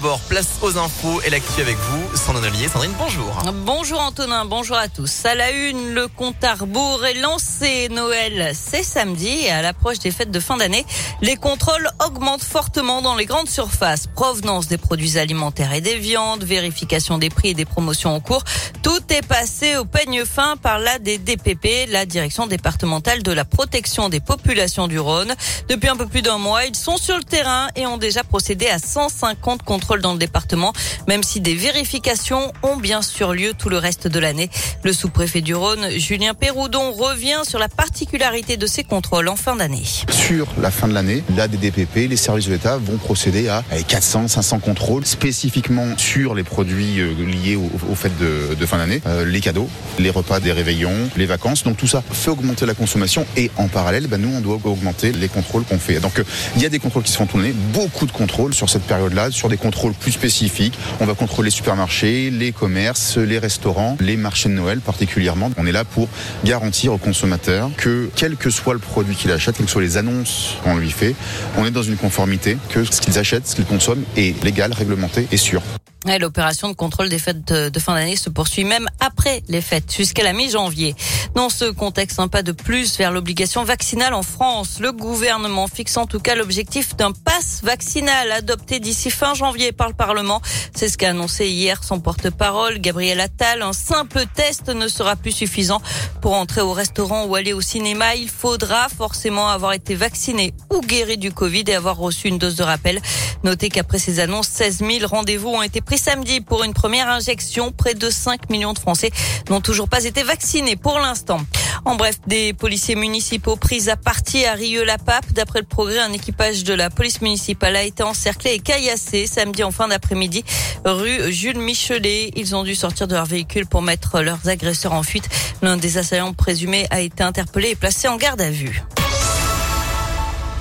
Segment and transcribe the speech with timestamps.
[0.00, 2.68] D'abord, place aux infos et l'actu avec vous, Sandrine Ollier.
[2.68, 3.36] Sandrine, bonjour.
[3.64, 5.24] Bonjour Antonin, bonjour à tous.
[5.24, 7.88] À la une, le compte à rebours est lancé.
[7.88, 10.86] Noël, c'est samedi et à l'approche des fêtes de fin d'année,
[11.20, 14.06] les contrôles augmentent fortement dans les grandes surfaces.
[14.06, 18.44] Provenance des produits alimentaires et des viandes, vérification des prix et des promotions en cours.
[18.84, 24.08] Tout est passé au peigne fin par la DDPP, la direction départementale de la protection
[24.08, 25.34] des populations du Rhône.
[25.68, 28.68] Depuis un peu plus d'un mois, ils sont sur le terrain et ont déjà procédé
[28.68, 30.72] à 150 contrôles dans le département,
[31.06, 34.50] même si des vérifications ont bien sûr lieu tout le reste de l'année.
[34.82, 39.56] Le sous-préfet du Rhône, Julien Perroudon, revient sur la particularité de ces contrôles en fin
[39.56, 39.84] d'année.
[40.10, 44.28] Sur la fin de l'année, la DDPP, les services de l'État vont procéder à 400,
[44.28, 49.40] 500 contrôles spécifiquement sur les produits euh, liés aux, fêtes de, fin d'année, euh, les
[49.40, 49.68] cadeaux,
[49.98, 51.64] les repas des réveillons, les vacances.
[51.64, 55.12] Donc tout ça fait augmenter la consommation et en parallèle, ben, nous on doit augmenter
[55.12, 56.00] les contrôles qu'on fait.
[56.00, 56.24] Donc euh,
[56.56, 59.30] il y a des contrôles qui se font tourner, beaucoup de contrôles sur cette période-là,
[59.30, 60.78] sur des contrôles plus spécifique.
[61.00, 65.50] On va contrôler les supermarchés, les commerces, les restaurants, les marchés de Noël particulièrement.
[65.56, 66.08] On est là pour
[66.44, 69.96] garantir aux consommateurs que quel que soit le produit qu'il achète, quelles que soient les
[69.96, 71.14] annonces qu'on lui fait,
[71.56, 75.26] on est dans une conformité, que ce qu'ils achètent, ce qu'ils consomment est légal, réglementé
[75.30, 75.62] et sûr.
[76.06, 80.22] L'opération de contrôle des fêtes de fin d'année se poursuit même après les fêtes, jusqu'à
[80.22, 80.94] la mi-janvier.
[81.34, 84.78] Dans ce contexte, un pas de plus vers l'obligation vaccinale en France.
[84.80, 89.88] Le gouvernement fixe en tout cas l'objectif d'un pass vaccinal adopté d'ici fin janvier par
[89.88, 90.40] le Parlement.
[90.74, 93.62] C'est ce qu'a annoncé hier son porte-parole, Gabriel Attal.
[93.62, 95.82] Un simple test ne sera plus suffisant
[96.22, 98.14] pour entrer au restaurant ou aller au cinéma.
[98.14, 102.54] Il faudra forcément avoir été vacciné ou guéri du Covid et avoir reçu une dose
[102.54, 103.02] de rappel.
[103.42, 107.72] Notez qu'après ces annonces, 16 000 rendez-vous ont été samedi pour une première injection.
[107.72, 109.10] Près de 5 millions de Français
[109.48, 111.40] n'ont toujours pas été vaccinés pour l'instant.
[111.84, 115.32] En bref, des policiers municipaux pris à partie à Rieux-la-Pape.
[115.32, 119.62] D'après le progrès, un équipage de la police municipale a été encerclé et caillassé samedi
[119.62, 120.44] en fin d'après-midi
[120.84, 122.32] rue Jules Michelet.
[122.36, 125.28] Ils ont dû sortir de leur véhicule pour mettre leurs agresseurs en fuite.
[125.62, 128.82] L'un des assaillants présumés a été interpellé et placé en garde à vue.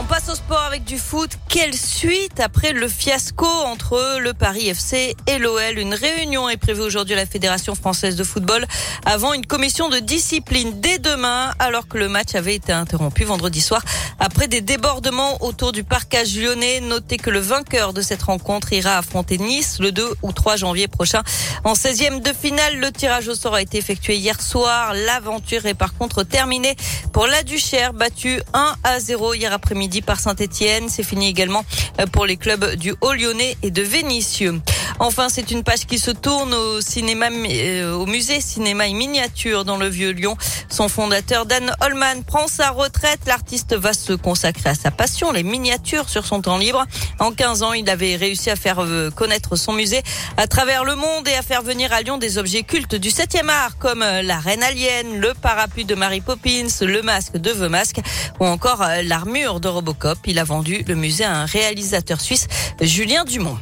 [0.00, 1.32] On passe au sport avec du foot.
[1.46, 6.80] Quelle suite après le fiasco entre le Paris FC et l'OL Une réunion est prévue
[6.80, 8.64] aujourd'hui à la Fédération française de football
[9.04, 13.60] avant une commission de discipline dès demain alors que le match avait été interrompu vendredi
[13.60, 13.82] soir
[14.18, 16.80] après des débordements autour du parcage lyonnais.
[16.80, 20.88] Notez que le vainqueur de cette rencontre ira affronter Nice le 2 ou 3 janvier
[20.88, 21.22] prochain.
[21.64, 24.94] En 16e de finale, le tirage au sort a été effectué hier soir.
[24.94, 26.74] L'aventure est par contre terminée
[27.12, 30.88] pour la Duchère battu 1 à 0 hier après-midi midi par Saint-Etienne.
[30.88, 31.64] C'est fini également
[32.00, 34.60] euh, pour les clubs du Haut-Lyonnais et de Vénissieux.
[35.02, 39.64] Enfin, c'est une page qui se tourne au cinéma, euh, au musée cinéma et miniature
[39.64, 40.36] dans le Vieux Lyon.
[40.68, 43.20] Son fondateur, Dan Holman, prend sa retraite.
[43.26, 46.84] L'artiste va se consacrer à sa passion, les miniatures sur son temps libre.
[47.18, 50.02] En 15 ans, il avait réussi à faire euh, connaître son musée
[50.36, 53.48] à travers le monde et à faire venir à Lyon des objets cultes du 7e
[53.48, 58.00] art comme la reine alien, le parapluie de Mary Poppins, le masque de The Mask
[58.38, 60.18] ou encore l'armure de Robocop.
[60.26, 62.48] Il a vendu le musée à un réalisateur suisse,
[62.82, 63.56] Julien Dumont.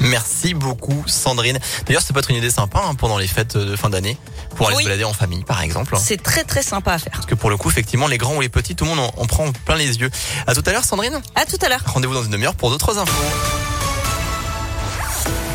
[0.00, 1.58] Merci beaucoup Sandrine.
[1.86, 4.16] D'ailleurs, c'est pas une idée sympa hein, pendant les fêtes de fin d'année
[4.56, 5.96] pour aller se balader en famille par exemple.
[5.98, 7.12] C'est très très sympa à faire.
[7.12, 9.22] Parce que pour le coup, effectivement, les grands ou les petits, tout le monde en,
[9.22, 10.10] en prend plein les yeux.
[10.46, 11.20] À tout à l'heure Sandrine.
[11.34, 11.82] À tout à l'heure.
[11.86, 13.61] Rendez-vous dans une demi-heure pour d'autres infos.